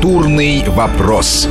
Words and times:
Культурный 0.00 0.64
вопрос 0.66 1.46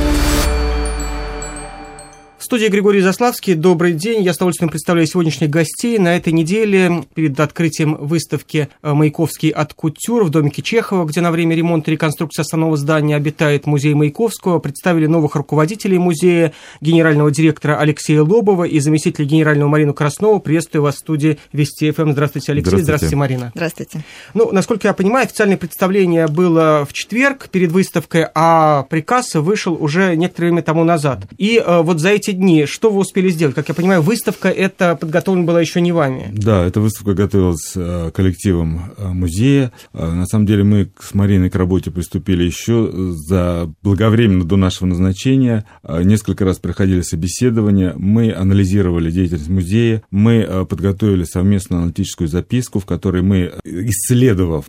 студии 2.50 2.66
Григорий 2.66 3.00
Заславский. 3.00 3.54
Добрый 3.54 3.92
день. 3.92 4.24
Я 4.24 4.32
с 4.32 4.36
удовольствием 4.38 4.70
представляю 4.70 5.06
сегодняшних 5.06 5.50
гостей. 5.50 5.98
На 5.98 6.16
этой 6.16 6.32
неделе 6.32 7.04
перед 7.14 7.38
открытием 7.38 7.94
выставки 7.94 8.68
э, 8.82 8.92
«Маяковский 8.92 9.50
от 9.50 9.72
кутюр» 9.72 10.24
в 10.24 10.30
домике 10.30 10.60
Чехова, 10.60 11.04
где 11.04 11.20
на 11.20 11.30
время 11.30 11.54
ремонта 11.54 11.92
и 11.92 11.94
реконструкции 11.94 12.40
основного 12.40 12.76
здания 12.76 13.14
обитает 13.14 13.66
музей 13.66 13.94
Маяковского, 13.94 14.58
представили 14.58 15.06
новых 15.06 15.36
руководителей 15.36 15.98
музея, 15.98 16.52
генерального 16.80 17.30
директора 17.30 17.78
Алексея 17.78 18.22
Лобова 18.22 18.64
и 18.64 18.80
заместителя 18.80 19.26
генерального 19.26 19.68
Марину 19.68 19.94
Краснову. 19.94 20.40
Приветствую 20.40 20.82
вас 20.82 20.96
в 20.96 20.98
студии 20.98 21.38
Вести 21.52 21.92
ФМ. 21.92 22.10
Здравствуйте, 22.10 22.50
Алексей. 22.50 22.70
Здравствуйте. 22.70 22.84
Здравствуйте, 22.84 23.16
Марина. 23.16 23.52
Здравствуйте. 23.54 24.04
Ну, 24.34 24.50
насколько 24.50 24.88
я 24.88 24.94
понимаю, 24.94 25.26
официальное 25.26 25.56
представление 25.56 26.26
было 26.26 26.84
в 26.84 26.92
четверг 26.94 27.48
перед 27.48 27.70
выставкой, 27.70 28.26
а 28.34 28.82
приказ 28.90 29.36
вышел 29.36 29.80
уже 29.80 30.16
некоторое 30.16 30.48
время 30.48 30.62
тому 30.62 30.82
назад. 30.82 31.20
И 31.38 31.62
э, 31.64 31.82
вот 31.82 32.00
за 32.00 32.08
эти 32.08 32.39
дни, 32.40 32.66
что 32.66 32.90
вы 32.90 33.00
успели 33.00 33.28
сделать? 33.28 33.54
Как 33.54 33.68
я 33.68 33.74
понимаю, 33.74 34.02
выставка 34.02 34.48
это 34.48 34.96
подготовлена 34.96 35.46
была 35.46 35.60
еще 35.60 35.80
не 35.80 35.92
вами. 35.92 36.30
Да, 36.32 36.64
эта 36.64 36.80
выставка 36.80 37.14
готовилась 37.14 37.72
э, 37.76 38.10
коллективом 38.12 38.92
э, 38.96 39.08
музея. 39.08 39.72
Э, 39.92 40.10
на 40.10 40.26
самом 40.26 40.46
деле 40.46 40.64
мы 40.64 40.90
с 40.98 41.14
Мариной 41.14 41.50
к 41.50 41.54
работе 41.54 41.90
приступили 41.90 42.42
еще 42.42 42.90
за 42.92 43.70
благовременно 43.82 44.44
до 44.44 44.56
нашего 44.56 44.88
назначения. 44.88 45.66
Несколько 45.86 46.44
раз 46.44 46.58
проходили 46.58 47.02
собеседования, 47.02 47.92
мы 47.96 48.32
анализировали 48.32 49.10
деятельность 49.10 49.50
музея, 49.50 50.02
мы 50.10 50.66
подготовили 50.68 51.24
совместную 51.24 51.82
аналитическую 51.82 52.28
записку, 52.28 52.78
в 52.80 52.86
которой 52.86 53.22
мы, 53.22 53.52
исследовав, 53.64 54.64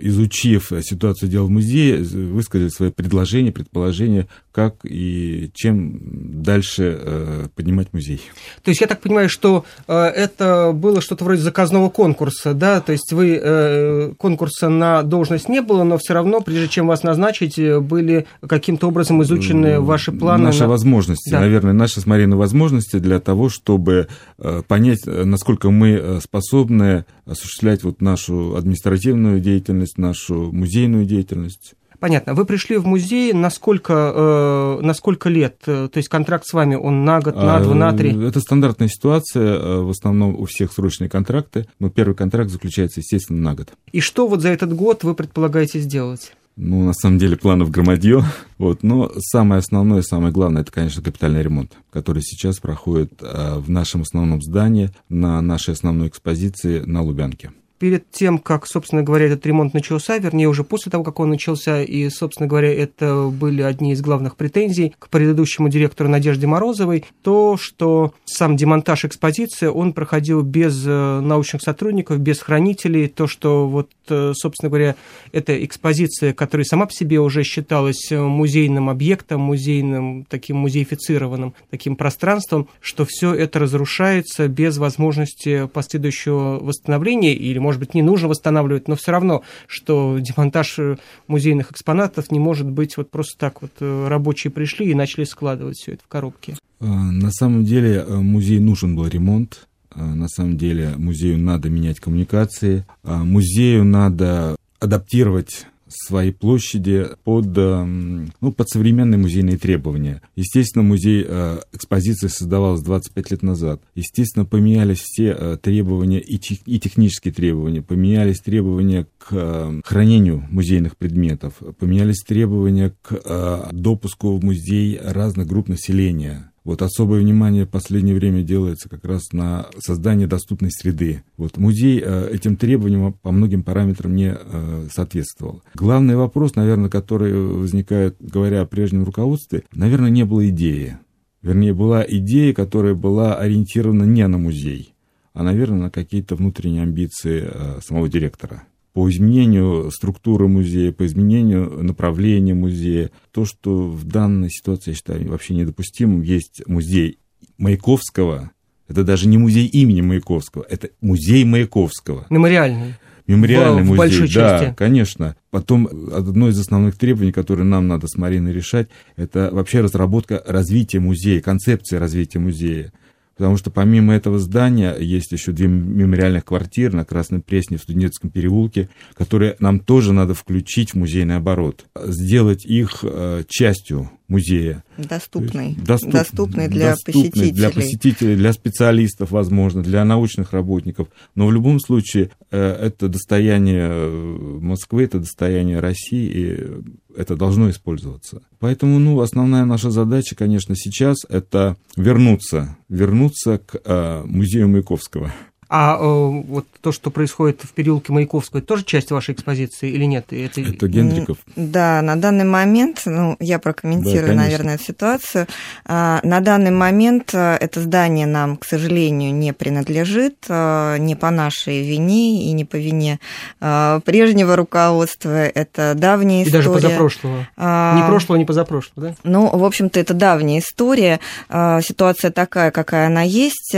изучив 0.00 0.72
ситуацию 0.82 1.28
дел 1.28 1.46
в 1.46 1.50
музее, 1.50 2.02
высказали 2.02 2.68
свои 2.68 2.90
предложения, 2.90 3.52
предположения, 3.52 4.26
как 4.52 4.76
и 4.84 5.50
чем 5.54 6.00
дальше 6.42 6.93
э, 6.98 7.46
поднимать 7.54 7.92
музей. 7.92 8.20
То 8.62 8.70
есть 8.70 8.80
я 8.80 8.86
так 8.86 9.00
понимаю, 9.00 9.28
что 9.28 9.64
э, 9.86 9.94
это 9.94 10.72
было 10.74 11.00
что-то 11.00 11.24
вроде 11.24 11.42
заказного 11.42 11.90
конкурса, 11.90 12.54
да? 12.54 12.80
То 12.80 12.92
есть 12.92 13.12
вы 13.12 13.38
э, 13.42 14.12
конкурса 14.18 14.68
на 14.68 15.02
должность 15.02 15.48
не 15.48 15.60
было, 15.60 15.84
но 15.84 15.98
все 15.98 16.14
равно, 16.14 16.40
прежде 16.40 16.68
чем 16.68 16.86
вас 16.86 17.02
назначить, 17.02 17.58
э, 17.58 17.80
были 17.80 18.26
каким-то 18.46 18.88
образом 18.88 19.22
изучены 19.22 19.80
ваши 19.80 20.12
планы. 20.12 20.44
Наши 20.44 20.60
на... 20.62 20.68
возможности, 20.68 21.30
да. 21.30 21.40
наверное, 21.40 21.72
наши 21.72 22.00
с 22.00 22.06
Мариной 22.06 22.36
возможности 22.36 22.98
для 22.98 23.20
того, 23.20 23.48
чтобы 23.48 24.08
э, 24.38 24.62
понять, 24.66 25.00
э, 25.06 25.24
насколько 25.24 25.70
мы 25.70 26.20
способны 26.22 27.04
осуществлять 27.26 27.82
вот 27.82 28.00
нашу 28.00 28.56
административную 28.56 29.40
деятельность, 29.40 29.98
нашу 29.98 30.50
музейную 30.52 31.04
деятельность. 31.04 31.74
Понятно. 32.04 32.34
Вы 32.34 32.44
пришли 32.44 32.76
в 32.76 32.86
музей 32.86 33.32
на 33.32 33.48
сколько, 33.48 34.12
э, 34.14 34.80
на 34.82 34.92
сколько 34.92 35.30
лет? 35.30 35.56
То 35.64 35.90
есть 35.94 36.10
контракт 36.10 36.44
с 36.46 36.52
вами, 36.52 36.74
он 36.74 37.06
на 37.06 37.18
год, 37.22 37.34
на 37.34 37.58
два, 37.60 37.74
на 37.74 37.94
три? 37.94 38.10
Это 38.26 38.40
стандартная 38.40 38.88
ситуация. 38.88 39.56
Э, 39.56 39.78
в 39.80 39.88
основном 39.88 40.38
у 40.38 40.44
всех 40.44 40.74
срочные 40.74 41.08
контракты. 41.08 41.66
Но 41.80 41.88
первый 41.88 42.14
контракт 42.14 42.50
заключается, 42.50 43.00
естественно, 43.00 43.40
на 43.40 43.54
год. 43.54 43.72
И 43.90 44.00
что 44.00 44.28
вот 44.28 44.42
за 44.42 44.50
этот 44.50 44.74
год 44.74 45.02
вы 45.02 45.14
предполагаете 45.14 45.78
сделать? 45.78 46.34
Ну, 46.56 46.84
на 46.84 46.92
самом 46.92 47.16
деле, 47.16 47.38
планов 47.38 47.70
громадье. 47.70 48.22
Вот. 48.58 48.82
Но 48.82 49.10
самое 49.16 49.60
основное, 49.60 50.02
самое 50.02 50.30
главное, 50.30 50.60
это, 50.60 50.72
конечно, 50.72 51.02
капитальный 51.02 51.42
ремонт, 51.42 51.72
который 51.90 52.22
сейчас 52.22 52.58
проходит 52.58 53.14
э, 53.22 53.54
в 53.56 53.70
нашем 53.70 54.02
основном 54.02 54.42
здании, 54.42 54.90
на 55.08 55.40
нашей 55.40 55.72
основной 55.72 56.08
экспозиции 56.08 56.80
на 56.80 57.00
Лубянке 57.00 57.50
перед 57.84 58.10
тем, 58.10 58.38
как, 58.38 58.66
собственно 58.66 59.02
говоря, 59.02 59.26
этот 59.26 59.44
ремонт 59.44 59.74
начался, 59.74 60.16
вернее, 60.16 60.48
уже 60.48 60.64
после 60.64 60.90
того, 60.90 61.04
как 61.04 61.20
он 61.20 61.28
начался, 61.28 61.82
и, 61.82 62.08
собственно 62.08 62.46
говоря, 62.46 62.72
это 62.72 63.30
были 63.30 63.60
одни 63.60 63.92
из 63.92 64.00
главных 64.00 64.36
претензий 64.36 64.94
к 64.98 65.10
предыдущему 65.10 65.68
директору 65.68 66.08
Надежде 66.08 66.46
Морозовой, 66.46 67.04
то, 67.20 67.58
что 67.60 68.14
сам 68.24 68.56
демонтаж 68.56 69.04
экспозиции, 69.04 69.66
он 69.66 69.92
проходил 69.92 70.40
без 70.40 70.82
э, 70.86 71.20
научных 71.20 71.60
сотрудников, 71.60 72.20
без 72.20 72.40
хранителей, 72.40 73.06
то, 73.06 73.26
что 73.26 73.68
вот, 73.68 73.90
э, 74.08 74.32
собственно 74.34 74.70
говоря, 74.70 74.96
эта 75.32 75.62
экспозиция, 75.62 76.32
которая 76.32 76.64
сама 76.64 76.86
по 76.86 76.92
себе 76.94 77.20
уже 77.20 77.42
считалась 77.42 78.10
музейным 78.10 78.88
объектом, 78.88 79.42
музейным, 79.42 80.24
таким 80.24 80.56
музеифицированным 80.56 81.52
таким 81.70 81.96
пространством, 81.96 82.66
что 82.80 83.04
все 83.06 83.34
это 83.34 83.58
разрушается 83.58 84.48
без 84.48 84.78
возможности 84.78 85.66
последующего 85.66 86.58
восстановления 86.62 87.34
или, 87.34 87.58
может 87.58 87.73
может 87.74 87.88
быть, 87.88 87.94
не 87.94 88.02
нужно 88.02 88.28
восстанавливать, 88.28 88.86
но 88.86 88.94
все 88.94 89.10
равно, 89.10 89.42
что 89.66 90.18
демонтаж 90.20 90.78
э, 90.78 90.96
музейных 91.26 91.72
экспонатов 91.72 92.30
не 92.30 92.38
может 92.38 92.70
быть 92.70 92.96
вот 92.96 93.10
просто 93.10 93.36
так 93.36 93.62
вот 93.62 93.72
э, 93.80 94.06
рабочие 94.08 94.52
пришли 94.52 94.90
и 94.90 94.94
начали 94.94 95.24
складывать 95.24 95.76
все 95.76 95.94
это 95.94 96.04
в 96.04 96.08
коробки. 96.08 96.54
Э, 96.80 96.86
на 96.86 97.32
самом 97.32 97.64
деле 97.64 98.04
музей 98.04 98.60
нужен 98.60 98.94
был 98.94 99.08
ремонт. 99.08 99.66
На 99.96 100.26
самом 100.28 100.56
деле 100.56 100.94
музею 100.96 101.38
надо 101.38 101.70
менять 101.70 102.00
коммуникации, 102.00 102.84
музею 103.04 103.84
надо 103.84 104.56
адаптировать 104.80 105.66
своей 105.88 106.32
площади 106.32 107.08
под, 107.24 107.56
эм, 107.56 108.32
ну, 108.40 108.52
под 108.52 108.68
современные 108.68 109.18
музейные 109.18 109.58
требования. 109.58 110.22
Естественно, 110.36 110.82
музей 110.82 111.24
э, 111.26 111.58
экспозиции 111.72 112.28
создавалась 112.28 112.82
25 112.82 113.30
лет 113.30 113.42
назад. 113.42 113.82
Естественно, 113.94 114.44
поменялись 114.44 115.00
все 115.00 115.36
э, 115.38 115.58
требования 115.60 116.20
и, 116.20 116.38
технические 116.38 117.34
требования, 117.34 117.82
поменялись 117.82 118.40
требования 118.40 119.06
к 119.18 119.28
э, 119.30 119.80
хранению 119.84 120.46
музейных 120.50 120.96
предметов, 120.96 121.54
поменялись 121.78 122.22
требования 122.22 122.94
к 123.02 123.70
допуску 123.72 124.36
в 124.36 124.44
музей 124.44 124.98
разных 125.02 125.46
групп 125.46 125.68
населения 125.68 126.50
вот 126.64 126.80
особое 126.80 127.20
внимание 127.20 127.66
в 127.66 127.68
последнее 127.68 128.14
время 128.14 128.42
делается 128.42 128.88
как 128.88 129.04
раз 129.04 129.32
на 129.32 129.66
создание 129.78 130.26
доступной 130.26 130.70
среды. 130.70 131.22
Вот 131.36 131.58
музей 131.58 132.02
э, 132.02 132.30
этим 132.32 132.56
требованиям 132.56 133.12
по 133.12 133.30
многим 133.32 133.62
параметрам 133.62 134.14
не 134.14 134.34
э, 134.34 134.88
соответствовал. 134.90 135.62
Главный 135.74 136.16
вопрос, 136.16 136.56
наверное, 136.56 136.88
который 136.88 137.34
возникает, 137.34 138.16
говоря 138.18 138.62
о 138.62 138.66
прежнем 138.66 139.04
руководстве, 139.04 139.64
наверное, 139.74 140.10
не 140.10 140.24
было 140.24 140.48
идеи. 140.48 140.98
Вернее, 141.42 141.74
была 141.74 142.02
идея, 142.08 142.54
которая 142.54 142.94
была 142.94 143.34
ориентирована 143.34 144.04
не 144.04 144.26
на 144.26 144.38
музей, 144.38 144.94
а, 145.34 145.42
наверное, 145.42 145.82
на 145.82 145.90
какие-то 145.90 146.36
внутренние 146.36 146.82
амбиции 146.82 147.46
э, 147.46 147.80
самого 147.82 148.08
директора 148.08 148.62
по 148.94 149.10
изменению 149.10 149.90
структуры 149.90 150.46
музея, 150.48 150.92
по 150.92 151.04
изменению 151.04 151.82
направления 151.82 152.54
музея. 152.54 153.10
То, 153.32 153.44
что 153.44 153.88
в 153.88 154.04
данной 154.04 154.50
ситуации, 154.50 154.92
я 154.92 154.96
считаю, 154.96 155.28
вообще 155.28 155.54
недопустимым, 155.54 156.22
есть 156.22 156.62
музей 156.66 157.18
Маяковского, 157.58 158.52
это 158.88 159.02
даже 159.02 159.26
не 159.28 159.36
музей 159.36 159.66
имени 159.66 160.00
Маяковского, 160.00 160.64
это 160.68 160.90
музей 161.00 161.44
Маяковского. 161.44 162.26
Мемориальный. 162.30 162.94
Мемориальный 163.26 163.82
в, 163.82 163.86
музей, 163.86 163.94
в 163.94 163.98
большой 163.98 164.28
да, 164.28 164.58
части. 164.60 164.74
конечно. 164.76 165.34
Потом 165.50 165.88
одно 166.12 166.48
из 166.50 166.58
основных 166.60 166.96
требований, 166.96 167.32
которые 167.32 167.64
нам 167.64 167.88
надо 167.88 168.06
с 168.06 168.16
Мариной 168.16 168.52
решать, 168.52 168.88
это 169.16 169.48
вообще 169.50 169.80
разработка 169.80 170.42
развития 170.46 171.00
музея, 171.00 171.40
концепция 171.40 171.98
развития 171.98 172.38
музея. 172.38 172.92
Потому 173.36 173.56
что 173.56 173.70
помимо 173.70 174.14
этого 174.14 174.38
здания 174.38 174.94
есть 174.98 175.32
еще 175.32 175.52
две 175.52 175.66
мемориальных 175.66 176.44
квартиры 176.44 176.96
на 176.96 177.04
Красной 177.04 177.40
Пресне 177.40 177.78
в 177.78 177.82
Студенческом 177.82 178.30
переулке, 178.30 178.88
которые 179.14 179.56
нам 179.58 179.80
тоже 179.80 180.12
надо 180.12 180.34
включить 180.34 180.92
в 180.92 180.94
музейный 180.96 181.36
оборот. 181.36 181.86
Сделать 181.96 182.64
их 182.64 183.00
э, 183.02 183.42
частью 183.48 184.10
музея. 184.34 184.84
Доступный. 184.98 185.76
Доступ, 185.76 186.10
доступный 186.10 186.68
для 186.68 186.90
доступный 186.90 187.30
посетителей. 187.30 187.52
Для 187.52 187.70
посетителей, 187.70 188.36
для 188.36 188.52
специалистов, 188.52 189.30
возможно, 189.30 189.82
для 189.82 190.04
научных 190.04 190.52
работников. 190.52 191.08
Но 191.34 191.46
в 191.46 191.52
любом 191.52 191.78
случае 191.80 192.30
э, 192.50 192.58
это 192.58 193.08
достояние 193.08 193.88
э, 193.88 194.58
Москвы, 194.60 195.04
это 195.04 195.20
достояние 195.20 195.78
России, 195.80 196.26
и 196.26 197.16
это 197.16 197.36
должно 197.36 197.70
использоваться. 197.70 198.42
Поэтому, 198.58 198.98
ну, 198.98 199.20
основная 199.20 199.64
наша 199.64 199.90
задача, 199.90 200.34
конечно, 200.34 200.74
сейчас 200.74 201.18
это 201.28 201.76
вернуться, 201.96 202.76
вернуться 202.88 203.58
к 203.58 203.80
э, 203.84 204.22
музею 204.24 204.68
Маяковского. 204.68 205.32
А 205.76 205.96
э, 205.96 206.04
вот 206.04 206.66
то, 206.82 206.92
что 206.92 207.10
происходит 207.10 207.62
в 207.64 207.72
переулке 207.72 208.12
Маяковского, 208.12 208.58
это 208.58 208.68
тоже 208.68 208.84
часть 208.84 209.10
вашей 209.10 209.34
экспозиции 209.34 209.90
или 209.90 210.04
нет? 210.04 210.26
Это, 210.30 210.60
это 210.60 210.86
Гендриков. 210.86 211.38
Да, 211.56 212.00
на 212.00 212.14
данный 212.14 212.44
момент, 212.44 213.02
ну, 213.06 213.36
я 213.40 213.58
прокомментирую, 213.58 214.28
да, 214.28 214.34
наверное, 214.34 214.76
эту 214.76 214.84
ситуацию. 214.84 215.48
А, 215.84 216.20
на 216.22 216.38
данный 216.38 216.70
момент 216.70 217.34
э, 217.34 217.56
это 217.60 217.80
здание 217.80 218.24
нам, 218.24 218.56
к 218.56 218.66
сожалению, 218.66 219.34
не 219.34 219.52
принадлежит, 219.52 220.36
э, 220.48 220.98
не 221.00 221.16
по 221.16 221.32
нашей 221.32 221.82
вине 221.82 222.44
и 222.44 222.52
не 222.52 222.64
по 222.64 222.76
вине 222.76 223.18
прежнего 223.58 224.54
руководства. 224.54 225.44
Это 225.46 225.94
давняя 225.96 226.44
история. 226.44 226.62
И 226.62 226.66
даже 226.66 226.70
позапрошлого. 226.70 227.48
А, 227.56 227.96
не 227.96 228.06
прошлого, 228.06 228.38
не 228.38 228.44
позапрошлого, 228.44 229.08
да? 229.08 229.14
Ну, 229.24 229.48
в 229.48 229.64
общем-то, 229.64 229.98
это 229.98 230.14
давняя 230.14 230.60
история. 230.60 231.18
Ситуация 231.50 232.30
такая, 232.30 232.70
какая 232.70 233.08
она 233.08 233.22
есть, 233.22 233.74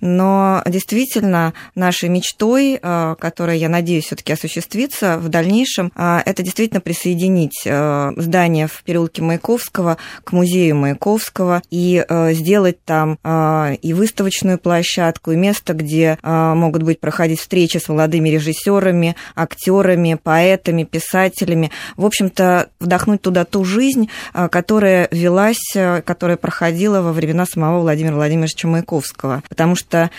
но 0.00 0.62
действительно 0.66 1.35
конечно, 1.36 1.52
нашей 1.74 2.08
мечтой, 2.08 2.78
которая, 3.18 3.56
я 3.56 3.68
надеюсь, 3.68 4.06
все-таки 4.06 4.32
осуществится 4.32 5.18
в 5.18 5.28
дальнейшем, 5.28 5.92
это 5.96 6.42
действительно 6.42 6.80
присоединить 6.80 7.62
здание 7.62 8.66
в 8.66 8.82
переулке 8.82 9.22
Маяковского 9.22 9.98
к 10.24 10.32
музею 10.32 10.76
Маяковского 10.76 11.62
и 11.70 12.04
сделать 12.32 12.82
там 12.84 13.18
и 13.82 13.92
выставочную 13.92 14.58
площадку, 14.58 15.32
и 15.32 15.36
место, 15.36 15.74
где 15.74 16.18
могут 16.22 16.82
быть 16.82 17.00
проходить 17.00 17.40
встречи 17.40 17.78
с 17.78 17.88
молодыми 17.88 18.28
режиссерами, 18.28 19.16
актерами, 19.34 20.18
поэтами, 20.22 20.84
писателями. 20.84 21.70
В 21.96 22.04
общем-то, 22.04 22.68
вдохнуть 22.80 23.22
туда 23.22 23.44
ту 23.44 23.64
жизнь, 23.64 24.08
которая 24.32 25.08
велась, 25.10 25.74
которая 26.04 26.36
проходила 26.36 27.00
во 27.00 27.12
времена 27.12 27.44
самого 27.46 27.80
Владимира 27.80 28.14
Владимировича 28.14 28.68
Маяковского. 28.68 29.42
Потому 29.48 29.76
что 29.76 30.10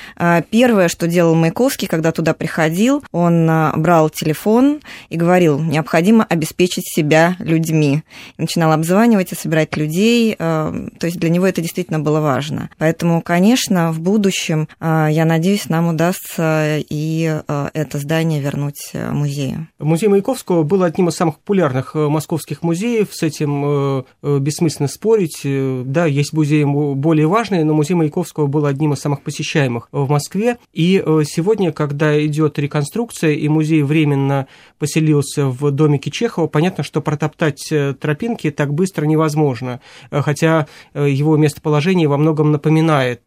первое, 0.49 0.87
что 0.97 1.07
делал 1.07 1.35
Маяковский, 1.35 1.87
когда 1.87 2.11
туда 2.11 2.33
приходил, 2.33 3.03
он 3.11 3.45
брал 3.75 4.09
телефон 4.09 4.79
и 5.09 5.15
говорил, 5.15 5.59
необходимо 5.59 6.23
обеспечить 6.23 6.91
себя 6.91 7.35
людьми. 7.37 8.01
И 8.37 8.41
начинал 8.41 8.71
обзванивать 8.71 9.31
и 9.31 9.35
собирать 9.35 9.77
людей. 9.77 10.35
То 10.35 10.89
есть 11.03 11.19
для 11.19 11.29
него 11.29 11.45
это 11.45 11.61
действительно 11.61 11.99
было 11.99 12.19
важно. 12.19 12.71
Поэтому, 12.79 13.21
конечно, 13.21 13.91
в 13.91 13.99
будущем, 13.99 14.67
я 14.81 15.23
надеюсь, 15.23 15.69
нам 15.69 15.89
удастся 15.89 16.79
и 16.89 17.41
это 17.47 17.99
здание 17.99 18.41
вернуть 18.41 18.91
музею. 19.11 19.67
Музей 19.77 20.07
Маяковского 20.07 20.63
был 20.63 20.81
одним 20.81 21.09
из 21.09 21.15
самых 21.15 21.37
популярных 21.37 21.93
московских 21.93 22.63
музеев. 22.63 23.09
С 23.11 23.21
этим 23.21 24.03
бессмысленно 24.23 24.87
спорить. 24.87 25.41
Да, 25.43 26.07
есть 26.07 26.33
музеи 26.33 26.63
более 26.63 27.27
важные, 27.27 27.63
но 27.63 27.75
музей 27.75 27.93
Маяковского 27.93 28.47
был 28.47 28.65
одним 28.65 28.93
из 28.93 28.99
самых 28.99 29.21
посещаемых 29.21 29.89
в 29.91 30.09
Москве. 30.09 30.57
И 30.73 30.86
сегодня, 31.25 31.71
когда 31.71 32.23
идет 32.25 32.59
реконструкция, 32.59 33.31
и 33.31 33.47
музей 33.47 33.83
временно 33.83 34.47
поселился 34.79 35.47
в 35.47 35.71
домике 35.71 36.11
Чехова, 36.11 36.47
понятно, 36.47 36.83
что 36.83 37.01
протоптать 37.01 37.71
тропинки 37.99 38.51
так 38.51 38.73
быстро 38.73 39.05
невозможно. 39.05 39.81
Хотя 40.11 40.67
его 40.93 41.37
местоположение 41.37 42.07
во 42.07 42.17
многом 42.17 42.51
напоминает 42.51 43.21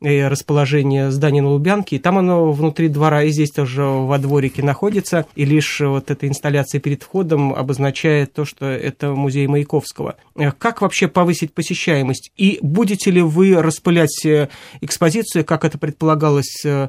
расположение 0.00 1.10
здания 1.10 1.42
на 1.42 1.50
Лубянке, 1.50 1.96
и 1.96 1.98
там 1.98 2.18
оно 2.18 2.52
внутри 2.52 2.88
двора, 2.88 3.22
и 3.24 3.30
здесь 3.30 3.50
тоже 3.50 3.82
во 3.82 4.18
дворике 4.18 4.62
находится, 4.62 5.26
и 5.34 5.44
лишь 5.44 5.80
вот 5.80 6.10
эта 6.10 6.28
инсталляция 6.28 6.80
перед 6.80 7.02
входом 7.02 7.52
обозначает 7.54 8.32
то, 8.32 8.44
что 8.44 8.66
это 8.66 9.12
музей 9.12 9.46
Маяковского. 9.46 10.16
Как 10.58 10.82
вообще 10.82 11.08
повысить 11.08 11.52
посещаемость? 11.52 12.32
И 12.36 12.58
будете 12.62 13.10
ли 13.10 13.22
вы 13.22 13.60
распылять 13.60 14.24
э, 14.26 14.48
экспозицию, 14.80 15.44
как 15.44 15.64
это 15.64 15.78
предполагалось 15.78 16.64
э, 16.64 16.88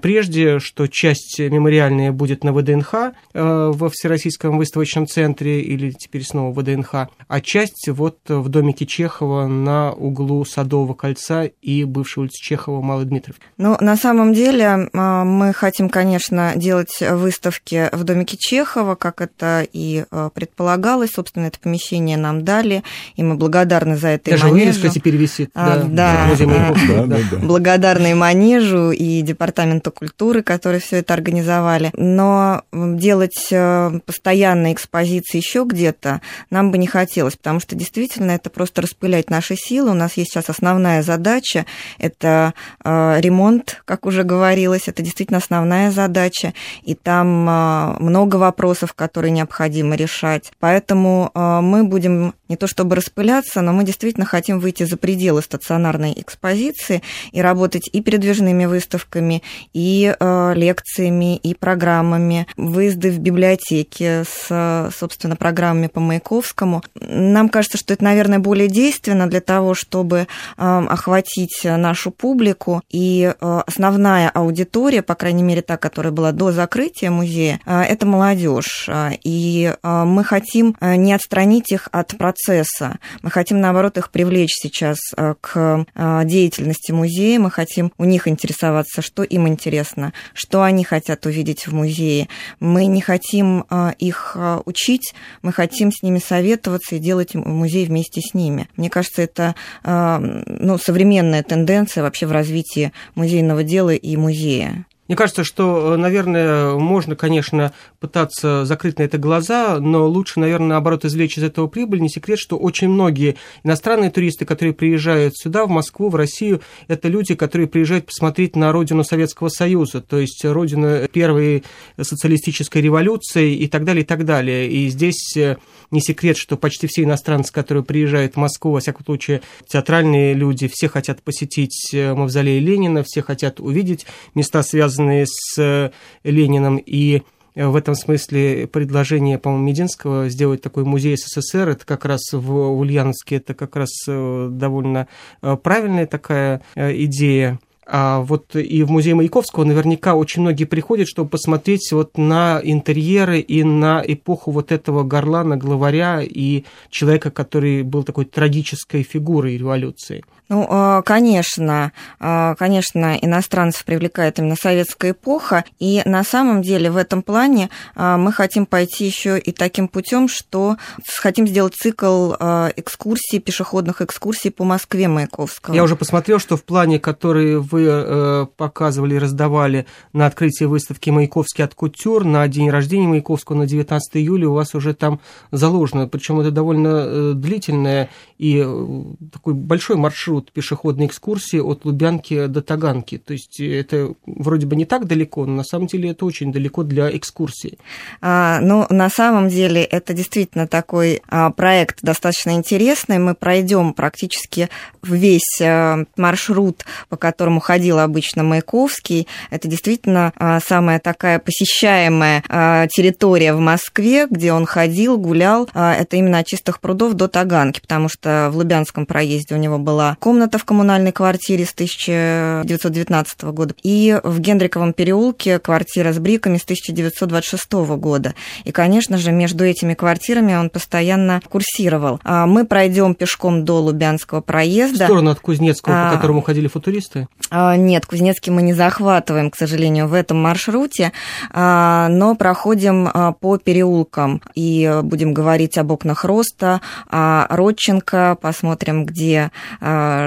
прежде, 0.00 0.58
что 0.58 0.86
часть 0.86 1.38
мемориальная 1.38 2.12
будет 2.12 2.44
на 2.44 2.52
ВДНХ 2.52 2.94
э, 2.94 3.10
во 3.32 3.88
Всероссийском 3.90 4.58
выставочном 4.58 5.06
центре 5.06 5.60
или 5.60 5.90
теперь 5.90 6.24
снова 6.24 6.52
ВДНХ, 6.58 6.94
а 7.28 7.40
часть 7.40 7.88
вот 7.88 8.18
в 8.26 8.48
домике 8.48 8.86
Чехова 8.86 9.46
на 9.46 9.92
углу 9.92 10.44
Садового 10.44 10.94
кольца 10.94 11.44
и 11.44 11.84
бывшей 11.84 12.20
улицы 12.20 12.42
Чехова 12.42 12.80
Малой 12.80 13.04
Дмитриевки? 13.04 13.44
Ну, 13.58 13.76
на 13.80 13.96
самом 13.96 14.32
деле 14.32 14.88
мы 14.92 15.52
хотим, 15.52 15.88
конечно, 15.88 16.52
делать 16.56 16.96
выставки 17.00 17.88
в 17.92 18.04
домике 18.04 18.36
Чехова, 18.38 18.94
как 18.94 19.20
это 19.20 19.66
и 19.72 20.04
предполагалось. 20.34 21.10
Собственно, 21.10 21.46
это 21.46 21.58
помещение 21.60 22.16
нам 22.16 22.44
дали, 22.44 22.82
и 23.16 23.22
мы 23.22 23.36
благодарны 23.36 23.96
за 23.96 24.08
это 24.08 24.30
Даже 24.30 24.48
вывеска 24.48 24.88
теперь 24.88 25.16
висит. 25.16 25.50
А, 25.54 25.82
да, 25.82 26.30
да, 26.38 26.74
да, 27.06 27.18
да. 27.30 27.38
Благодарны 27.38 28.14
Манежу 28.14 28.90
и 28.90 29.20
Департаменту 29.20 29.43
культуры, 29.90 30.42
которые 30.42 30.80
все 30.80 30.98
это 30.98 31.14
организовали. 31.14 31.90
Но 31.94 32.62
делать 32.72 33.48
э, 33.50 34.00
постоянные 34.06 34.72
экспозиции 34.72 35.38
еще 35.38 35.64
где-то 35.66 36.20
нам 36.50 36.70
бы 36.70 36.78
не 36.78 36.86
хотелось, 36.86 37.36
потому 37.36 37.60
что 37.60 37.74
действительно 37.76 38.32
это 38.32 38.50
просто 38.50 38.82
распылять 38.82 39.30
наши 39.30 39.56
силы. 39.56 39.90
У 39.90 39.94
нас 39.94 40.16
есть 40.16 40.32
сейчас 40.32 40.50
основная 40.50 41.02
задача– 41.02 41.66
это 41.98 42.54
э, 42.84 43.20
ремонт, 43.20 43.82
как 43.84 44.06
уже 44.06 44.22
говорилось, 44.24 44.88
это 44.88 45.02
действительно 45.02 45.38
основная 45.38 45.90
задача, 45.90 46.54
и 46.82 46.94
там 46.94 47.48
э, 47.48 47.96
много 48.00 48.36
вопросов, 48.36 48.94
которые 48.94 49.30
необходимо 49.30 49.96
решать. 49.96 50.52
Поэтому 50.58 51.30
мы 51.34 51.84
будем 51.84 52.34
не 52.48 52.56
то 52.56 52.66
чтобы 52.66 52.96
распыляться, 52.96 53.60
но 53.62 53.72
мы 53.72 53.84
действительно 53.84 54.26
хотим 54.26 54.60
выйти 54.60 54.84
за 54.84 54.96
пределы 54.96 55.42
стационарной 55.42 56.12
экспозиции 56.16 57.02
и 57.32 57.40
работать 57.40 57.88
и 57.92 58.00
передвижными 58.00 58.66
выставками, 58.66 59.33
и 59.72 60.14
э, 60.18 60.52
лекциями, 60.54 61.36
и 61.36 61.54
программами, 61.54 62.46
выезды 62.56 63.10
в 63.10 63.18
библиотеки 63.18 64.22
с, 64.24 64.90
собственно, 64.96 65.36
программами 65.36 65.88
по 65.88 66.00
Маяковскому. 66.00 66.82
Нам 67.00 67.48
кажется, 67.48 67.78
что 67.78 67.94
это, 67.94 68.04
наверное, 68.04 68.38
более 68.38 68.68
действенно 68.68 69.28
для 69.28 69.40
того, 69.40 69.74
чтобы 69.74 70.18
э, 70.18 70.26
охватить 70.56 71.60
нашу 71.64 72.10
публику. 72.10 72.82
И 72.90 73.32
э, 73.38 73.62
основная 73.66 74.30
аудитория, 74.30 75.02
по 75.02 75.14
крайней 75.14 75.42
мере, 75.42 75.62
та, 75.62 75.76
которая 75.76 76.12
была 76.12 76.32
до 76.32 76.52
закрытия 76.52 77.10
музея, 77.10 77.60
это 77.66 78.06
молодежь. 78.06 78.88
И 79.22 79.74
мы 79.82 80.24
хотим 80.24 80.76
не 80.80 81.12
отстранить 81.12 81.72
их 81.72 81.88
от 81.92 82.16
процесса. 82.16 82.98
Мы 83.22 83.30
хотим, 83.30 83.60
наоборот, 83.60 83.98
их 83.98 84.10
привлечь 84.10 84.52
сейчас 84.54 84.98
к 85.40 85.86
деятельности 86.24 86.92
музея. 86.92 87.38
Мы 87.38 87.50
хотим 87.50 87.92
у 87.98 88.04
них 88.04 88.28
интересоваться, 88.28 89.02
что 89.02 89.23
им 89.24 89.48
интересно, 89.48 90.12
что 90.32 90.62
они 90.62 90.84
хотят 90.84 91.26
увидеть 91.26 91.66
в 91.66 91.74
музее. 91.74 92.28
Мы 92.60 92.86
не 92.86 93.00
хотим 93.00 93.64
э, 93.68 93.92
их 93.98 94.36
учить, 94.64 95.14
мы 95.42 95.52
хотим 95.52 95.90
с 95.92 96.02
ними 96.02 96.18
советоваться 96.18 96.96
и 96.96 96.98
делать 96.98 97.34
музей 97.34 97.86
вместе 97.86 98.20
с 98.20 98.34
ними. 98.34 98.68
Мне 98.76 98.90
кажется, 98.90 99.22
это 99.22 99.54
ну, 99.82 100.78
современная 100.78 101.42
тенденция 101.42 102.02
вообще 102.02 102.26
в 102.26 102.32
развитии 102.32 102.92
музейного 103.14 103.62
дела 103.62 103.94
и 103.94 104.16
музея. 104.16 104.86
Мне 105.06 105.16
кажется, 105.16 105.44
что, 105.44 105.94
э, 105.94 105.96
наверное, 105.96 106.76
можно, 106.76 107.14
конечно, 107.14 107.74
пытаться 108.00 108.64
закрыть 108.64 108.98
на 108.98 109.02
это 109.02 109.18
глаза, 109.18 109.78
но 109.78 110.08
лучше, 110.08 110.40
наверное, 110.40 110.68
наоборот, 110.68 111.04
извлечь 111.04 111.36
из 111.36 111.42
этого 111.42 111.66
прибыль. 111.66 112.00
Не 112.00 112.08
секрет, 112.08 112.38
что 112.38 112.56
очень 112.56 112.88
многие 112.88 113.36
иностранные 113.64 114.10
туристы, 114.10 114.46
которые 114.46 114.72
приезжают 114.72 115.36
сюда, 115.36 115.66
в 115.66 115.68
Москву, 115.68 116.08
в 116.08 116.16
Россию, 116.16 116.62
это 116.88 117.08
люди, 117.08 117.34
которые 117.34 117.66
приезжают 117.66 118.06
посмотреть 118.06 118.56
на 118.56 118.72
родину 118.72 119.04
Советского 119.04 119.48
Союза, 119.48 120.00
то 120.00 120.18
есть 120.18 120.42
родину 120.42 121.06
первой 121.08 121.64
социалистической 122.00 122.80
революции 122.80 123.54
и 123.54 123.68
так 123.68 123.84
далее, 123.84 124.04
и 124.04 124.06
так 124.06 124.24
далее. 124.24 124.70
И 124.70 124.88
здесь 124.88 125.36
э, 125.36 125.58
не 125.90 126.00
секрет, 126.00 126.38
что 126.38 126.56
почти 126.56 126.86
все 126.86 127.02
иностранцы, 127.02 127.52
которые 127.52 127.84
приезжают 127.84 128.34
в 128.34 128.38
Москву, 128.38 128.72
во 128.72 128.80
всяком 128.80 129.04
случае, 129.04 129.42
театральные 129.66 130.32
люди, 130.32 130.66
все 130.72 130.88
хотят 130.88 131.22
посетить 131.22 131.90
э, 131.92 132.14
мавзолей 132.14 132.58
Ленина, 132.58 133.02
все 133.04 133.20
хотят 133.20 133.60
увидеть 133.60 134.06
места, 134.34 134.62
связанные 134.62 134.93
связанные 134.94 135.26
с 135.26 135.58
э, 135.58 135.90
Лениным, 136.22 136.76
и 136.76 137.22
э, 137.54 137.66
в 137.66 137.76
этом 137.76 137.94
смысле 137.94 138.66
предложение, 138.66 139.38
по-моему, 139.38 139.64
Мединского 139.64 140.28
сделать 140.28 140.62
такой 140.62 140.84
музей 140.84 141.16
СССР, 141.16 141.70
это 141.70 141.84
как 141.84 142.04
раз 142.04 142.32
в 142.32 142.78
Ульяновске, 142.78 143.36
это 143.36 143.54
как 143.54 143.76
раз 143.76 143.90
э, 144.08 144.48
довольно 144.50 145.08
правильная 145.40 146.06
такая 146.06 146.62
идея. 146.76 147.58
А 147.86 148.20
вот 148.20 148.56
и 148.56 148.82
в 148.82 148.90
музей 148.90 149.12
Маяковского 149.12 149.64
наверняка 149.64 150.14
очень 150.14 150.40
многие 150.40 150.64
приходят, 150.64 151.06
чтобы 151.06 151.28
посмотреть 151.28 151.92
вот 151.92 152.16
на 152.16 152.58
интерьеры 152.64 153.40
и 153.40 153.62
на 153.62 154.02
эпоху 154.06 154.52
вот 154.52 154.72
этого 154.72 155.02
горлана, 155.02 155.58
главаря 155.58 156.22
и 156.22 156.64
человека, 156.88 157.30
который 157.30 157.82
был 157.82 158.02
такой 158.02 158.24
трагической 158.24 159.02
фигурой 159.02 159.58
революции. 159.58 160.24
Ну, 160.50 160.66
а, 160.68 161.02
конечно, 161.02 161.92
а, 162.20 162.54
конечно, 162.56 163.16
иностранцев 163.16 163.84
привлекает 163.84 164.38
именно 164.38 164.56
советская 164.56 165.12
эпоха, 165.12 165.64
и 165.78 166.02
на 166.04 166.22
самом 166.22 166.60
деле 166.60 166.90
в 166.90 166.98
этом 166.98 167.22
плане 167.22 167.70
а, 167.94 168.18
мы 168.18 168.30
хотим 168.30 168.66
пойти 168.66 169.06
еще 169.06 169.38
и 169.38 169.52
таким 169.52 169.88
путем, 169.88 170.28
что 170.28 170.76
хотим 171.18 171.46
сделать 171.46 171.74
цикл 171.74 172.34
экскурсий, 172.34 173.38
пешеходных 173.38 174.02
экскурсий 174.02 174.50
по 174.50 174.64
Москве 174.64 175.08
Маяковского. 175.08 175.74
Я 175.74 175.82
уже 175.82 175.96
посмотрел, 175.96 176.38
что 176.38 176.56
в 176.56 176.64
плане, 176.64 176.98
который 176.98 177.58
вы 177.58 177.86
э, 177.86 178.46
показывали 178.56 179.14
и 179.14 179.18
раздавали 179.18 179.86
на 180.12 180.26
открытии 180.26 180.64
выставки 180.64 181.08
«Маяковский 181.08 181.64
от 181.64 181.74
кутюр» 181.74 182.24
на 182.24 182.46
день 182.48 182.68
рождения 182.68 183.08
Маяковского 183.08 183.56
на 183.56 183.66
19 183.66 184.16
июля, 184.16 184.48
у 184.48 184.54
вас 184.54 184.74
уже 184.74 184.94
там 184.94 185.20
заложено, 185.50 186.06
причем 186.06 186.40
это 186.40 186.50
довольно 186.50 186.88
э, 186.88 187.32
длительное 187.34 188.10
и 188.38 188.62
э, 188.64 189.04
такой 189.32 189.54
большой 189.54 189.96
маршрут 189.96 190.33
маршрут 190.34 190.52
пешеходной 190.52 191.06
экскурсии 191.06 191.58
от 191.58 191.84
Лубянки 191.84 192.46
до 192.46 192.62
Таганки. 192.62 193.18
То 193.18 193.32
есть 193.32 193.60
это 193.60 194.14
вроде 194.26 194.66
бы 194.66 194.76
не 194.76 194.84
так 194.84 195.06
далеко, 195.06 195.46
но 195.46 195.54
на 195.54 195.64
самом 195.64 195.86
деле 195.86 196.10
это 196.10 196.24
очень 196.24 196.52
далеко 196.52 196.82
для 196.82 197.16
экскурсии. 197.16 197.78
А, 198.20 198.60
ну, 198.60 198.86
на 198.90 199.08
самом 199.10 199.48
деле 199.48 199.82
это 199.82 200.12
действительно 200.12 200.66
такой 200.66 201.22
а, 201.28 201.50
проект 201.50 201.98
достаточно 202.02 202.50
интересный. 202.50 203.18
Мы 203.18 203.34
пройдем 203.34 203.92
практически 203.92 204.68
весь 205.02 205.60
а, 205.62 206.04
маршрут, 206.16 206.84
по 207.08 207.16
которому 207.16 207.60
ходил 207.60 207.98
обычно 207.98 208.42
Маяковский. 208.42 209.28
Это 209.50 209.68
действительно 209.68 210.32
а, 210.36 210.60
самая 210.60 210.98
такая 210.98 211.38
посещаемая 211.38 212.42
а, 212.48 212.86
территория 212.88 213.54
в 213.54 213.60
Москве, 213.60 214.26
где 214.28 214.52
он 214.52 214.66
ходил, 214.66 215.16
гулял. 215.18 215.68
А, 215.74 215.94
это 215.94 216.16
именно 216.16 216.38
от 216.38 216.46
Чистых 216.46 216.80
прудов 216.80 217.14
до 217.14 217.28
Таганки, 217.28 217.80
потому 217.80 218.08
что 218.08 218.48
в 218.52 218.56
Лубянском 218.56 219.06
проезде 219.06 219.54
у 219.54 219.58
него 219.58 219.78
была 219.78 220.16
комната 220.24 220.56
в 220.56 220.64
коммунальной 220.64 221.12
квартире 221.12 221.66
с 221.66 221.74
1919 221.74 223.44
года, 223.44 223.74
и 223.82 224.18
в 224.24 224.40
Генриковом 224.40 224.94
переулке 224.94 225.58
квартира 225.58 226.14
с 226.14 226.18
бриками 226.18 226.56
с 226.56 226.62
1926 226.62 227.70
года. 227.98 228.32
И, 228.64 228.72
конечно 228.72 229.18
же, 229.18 229.32
между 229.32 229.66
этими 229.66 229.92
квартирами 229.92 230.54
он 230.54 230.70
постоянно 230.70 231.42
курсировал. 231.50 232.20
А 232.24 232.46
мы 232.46 232.64
пройдем 232.64 233.14
пешком 233.14 233.66
до 233.66 233.82
Лубянского 233.82 234.40
проезда. 234.40 235.04
В 235.04 235.08
сторону 235.08 235.30
от 235.30 235.40
Кузнецкого, 235.40 235.94
а, 235.94 236.08
по 236.08 236.16
которому 236.16 236.40
ходили 236.40 236.68
футуристы? 236.68 237.28
А, 237.50 237.76
нет, 237.76 238.06
Кузнецкий 238.06 238.50
мы 238.50 238.62
не 238.62 238.72
захватываем, 238.72 239.50
к 239.50 239.56
сожалению, 239.56 240.08
в 240.08 240.14
этом 240.14 240.40
маршруте, 240.40 241.12
а, 241.52 242.08
но 242.08 242.34
проходим 242.34 243.10
по 243.40 243.58
переулкам 243.58 244.40
и 244.54 245.00
будем 245.02 245.34
говорить 245.34 245.76
об 245.76 245.90
окнах 245.90 246.24
роста, 246.24 246.80
о 247.10 247.46
Родченко, 247.54 248.38
посмотрим, 248.40 249.04
где 249.04 249.50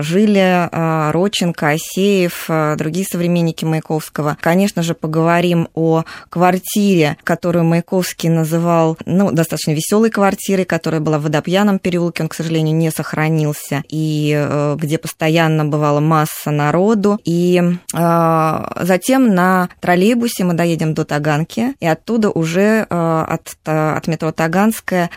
жили 0.01 0.39
а, 0.71 1.11
Родченко, 1.11 1.69
Асеев, 1.69 2.45
а, 2.49 2.75
другие 2.75 3.05
современники 3.05 3.65
Маяковского. 3.65 4.37
Конечно 4.39 4.83
же, 4.83 4.93
поговорим 4.93 5.69
о 5.73 6.03
квартире, 6.29 7.17
которую 7.23 7.65
Маяковский 7.65 8.29
называл 8.29 8.97
ну, 9.05 9.31
достаточно 9.31 9.71
веселой 9.71 10.09
квартирой, 10.09 10.65
которая 10.65 11.01
была 11.01 11.19
в 11.19 11.23
Водопьяном 11.23 11.79
переулке, 11.79 12.23
он, 12.23 12.29
к 12.29 12.33
сожалению, 12.33 12.75
не 12.75 12.91
сохранился, 12.91 13.83
и 13.89 14.33
э, 14.35 14.77
где 14.79 14.97
постоянно 14.97 15.65
бывала 15.65 15.99
масса 15.99 16.51
народу. 16.51 17.19
И 17.25 17.61
затем 17.93 19.33
на 19.33 19.69
троллейбусе 19.79 20.43
мы 20.43 20.53
доедем 20.53 20.93
до 20.93 21.05
Таганки, 21.05 21.73
и 21.79 21.87
оттуда 21.87 22.29
уже 22.29 22.81
от, 22.89 23.55
от 23.63 24.07
метро 24.07 24.31
Таганская 24.31 25.09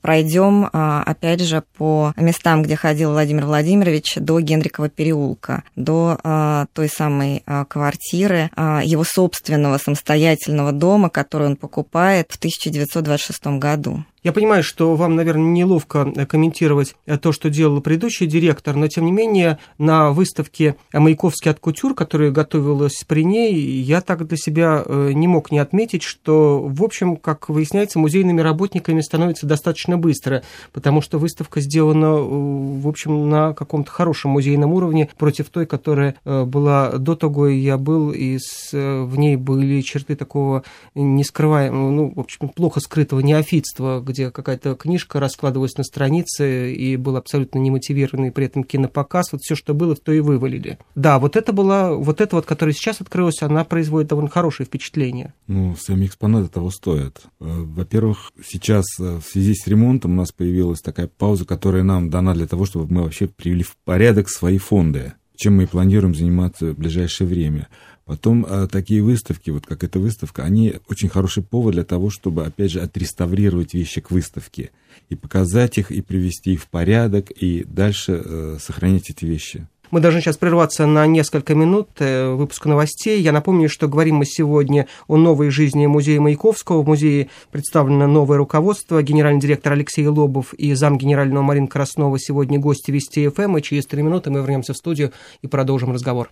пройдем, 0.00 0.68
опять 0.72 1.40
же, 1.40 1.62
по 1.76 2.12
местам, 2.16 2.62
где 2.62 2.76
ходил 2.76 3.12
Владимир 3.12 3.46
Владимирович, 3.46 4.15
до 4.20 4.40
Генрикова 4.40 4.88
переулка, 4.88 5.62
до 5.76 6.18
а, 6.22 6.66
той 6.72 6.88
самой 6.88 7.42
а, 7.46 7.64
квартиры, 7.64 8.50
а, 8.56 8.82
его 8.84 9.04
собственного 9.04 9.78
самостоятельного 9.78 10.72
дома, 10.72 11.10
который 11.10 11.46
он 11.46 11.56
покупает 11.56 12.32
в 12.32 12.36
1926 12.36 13.58
году. 13.58 14.04
Я 14.26 14.32
понимаю, 14.32 14.64
что 14.64 14.96
вам, 14.96 15.14
наверное, 15.14 15.52
неловко 15.52 16.12
э, 16.16 16.26
комментировать 16.26 16.96
э, 17.06 17.16
то, 17.16 17.30
что 17.30 17.48
делал 17.48 17.80
предыдущий 17.80 18.26
директор, 18.26 18.74
но, 18.74 18.88
тем 18.88 19.04
не 19.04 19.12
менее, 19.12 19.60
на 19.78 20.10
выставке 20.10 20.74
«Маяковский 20.92 21.48
от 21.48 21.60
кутюр», 21.60 21.94
которая 21.94 22.32
готовилась 22.32 23.04
при 23.06 23.22
ней, 23.22 23.54
я 23.54 24.00
так 24.00 24.26
для 24.26 24.36
себя 24.36 24.82
э, 24.84 25.12
не 25.12 25.28
мог 25.28 25.52
не 25.52 25.60
отметить, 25.60 26.02
что, 26.02 26.60
в 26.60 26.82
общем, 26.82 27.14
как 27.14 27.48
выясняется, 27.48 28.00
музейными 28.00 28.40
работниками 28.40 29.00
становится 29.00 29.46
достаточно 29.46 29.96
быстро, 29.96 30.42
потому 30.72 31.02
что 31.02 31.18
выставка 31.18 31.60
сделана, 31.60 32.14
в 32.14 32.88
общем, 32.88 33.30
на 33.30 33.52
каком-то 33.52 33.92
хорошем 33.92 34.32
музейном 34.32 34.72
уровне. 34.72 35.08
Против 35.16 35.50
той, 35.50 35.66
которая 35.66 36.16
была 36.24 36.90
до 36.98 37.14
того, 37.14 37.46
я 37.46 37.78
был, 37.78 38.10
и 38.10 38.38
в 38.72 39.16
ней 39.16 39.36
были 39.36 39.82
черты 39.82 40.16
такого 40.16 40.64
нескрываемого, 40.96 41.90
ну, 41.92 42.12
в 42.12 42.18
общем, 42.18 42.48
плохо 42.48 42.80
скрытого 42.80 43.20
неофитства, 43.20 44.02
где 44.16 44.30
какая-то 44.30 44.74
книжка 44.74 45.20
раскладывалась 45.20 45.76
на 45.76 45.84
странице 45.84 46.72
и 46.72 46.96
был 46.96 47.16
абсолютно 47.16 47.58
немотивированный 47.58 48.32
при 48.32 48.46
этом 48.46 48.64
кинопоказ. 48.64 49.32
Вот 49.32 49.42
все, 49.42 49.54
что 49.54 49.74
было, 49.74 49.94
то 49.94 50.10
и 50.10 50.20
вывалили. 50.20 50.78
Да, 50.94 51.18
вот 51.18 51.36
это 51.36 51.52
была, 51.52 51.92
вот 51.94 52.20
эта 52.20 52.36
вот, 52.36 52.46
которая 52.46 52.74
сейчас 52.74 53.00
открылась, 53.00 53.42
она 53.42 53.64
производит 53.64 54.08
довольно 54.08 54.30
хорошее 54.30 54.66
впечатление. 54.66 55.34
Ну, 55.46 55.76
сами 55.76 56.06
экспонаты 56.06 56.48
того 56.48 56.70
стоят. 56.70 57.22
Э, 57.40 57.44
во-первых, 57.44 58.32
сейчас 58.44 58.86
э, 58.98 59.18
в 59.18 59.22
связи 59.22 59.54
с 59.54 59.66
ремонтом 59.66 60.12
у 60.12 60.14
нас 60.14 60.32
появилась 60.32 60.80
такая 60.80 61.08
пауза, 61.08 61.44
которая 61.44 61.82
нам 61.82 62.08
дана 62.08 62.32
для 62.32 62.46
того, 62.46 62.64
чтобы 62.64 62.92
мы 62.92 63.02
вообще 63.02 63.28
привели 63.28 63.62
в 63.62 63.76
порядок 63.84 64.30
свои 64.30 64.58
фонды 64.58 65.12
чем 65.38 65.56
мы 65.56 65.64
и 65.64 65.66
планируем 65.66 66.14
заниматься 66.14 66.72
в 66.72 66.78
ближайшее 66.78 67.28
время. 67.28 67.68
Потом 68.06 68.46
а, 68.48 68.68
такие 68.68 69.02
выставки, 69.02 69.50
вот 69.50 69.66
как 69.66 69.82
эта 69.82 69.98
выставка, 69.98 70.44
они 70.44 70.74
очень 70.88 71.08
хороший 71.08 71.42
повод 71.42 71.74
для 71.74 71.82
того, 71.82 72.08
чтобы, 72.08 72.46
опять 72.46 72.70
же, 72.70 72.80
отреставрировать 72.80 73.74
вещи 73.74 74.00
к 74.00 74.12
выставке 74.12 74.70
и 75.08 75.16
показать 75.16 75.76
их, 75.76 75.90
и 75.90 76.00
привести 76.02 76.52
их 76.52 76.62
в 76.62 76.68
порядок, 76.68 77.32
и 77.32 77.64
дальше 77.64 78.22
э, 78.24 78.58
сохранять 78.60 79.10
эти 79.10 79.24
вещи. 79.24 79.66
Мы 79.90 80.00
должны 80.00 80.20
сейчас 80.20 80.36
прерваться 80.36 80.86
на 80.86 81.04
несколько 81.06 81.56
минут 81.56 81.88
э, 81.98 82.30
выпуска 82.30 82.68
новостей. 82.68 83.20
Я 83.20 83.32
напомню, 83.32 83.68
что 83.68 83.88
говорим 83.88 84.16
мы 84.16 84.24
сегодня 84.24 84.86
о 85.08 85.16
новой 85.16 85.50
жизни 85.50 85.86
музея 85.86 86.20
Маяковского. 86.20 86.82
В 86.82 86.86
музее 86.86 87.28
представлено 87.50 88.06
новое 88.06 88.38
руководство. 88.38 89.02
Генеральный 89.02 89.40
директор 89.40 89.72
Алексей 89.72 90.06
Лобов 90.06 90.54
и 90.54 90.74
зам 90.74 90.96
генерального 90.96 91.42
Марин 91.42 91.66
Краснова 91.66 92.20
сегодня 92.20 92.60
гости 92.60 92.92
Вести 92.92 93.28
ФМ. 93.28 93.56
И 93.56 93.62
через 93.62 93.86
три 93.86 94.02
минуты 94.02 94.30
мы 94.30 94.40
вернемся 94.40 94.74
в 94.74 94.76
студию 94.76 95.12
и 95.42 95.48
продолжим 95.48 95.92
разговор. 95.92 96.30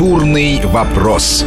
Культурный 0.00 0.64
вопрос. 0.64 1.44